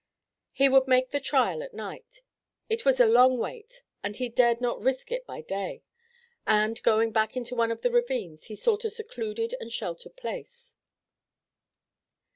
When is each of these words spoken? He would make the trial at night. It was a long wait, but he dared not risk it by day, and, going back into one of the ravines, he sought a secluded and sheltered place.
He 0.51 0.67
would 0.67 0.87
make 0.87 1.11
the 1.11 1.19
trial 1.19 1.61
at 1.61 1.75
night. 1.75 2.23
It 2.69 2.85
was 2.85 2.99
a 2.99 3.05
long 3.05 3.37
wait, 3.37 3.83
but 4.01 4.15
he 4.15 4.29
dared 4.29 4.59
not 4.59 4.81
risk 4.81 5.11
it 5.11 5.27
by 5.27 5.41
day, 5.41 5.83
and, 6.47 6.81
going 6.81 7.11
back 7.11 7.37
into 7.37 7.53
one 7.53 7.69
of 7.69 7.83
the 7.83 7.91
ravines, 7.91 8.45
he 8.45 8.55
sought 8.55 8.83
a 8.83 8.89
secluded 8.89 9.53
and 9.59 9.71
sheltered 9.71 10.15
place. 10.17 10.75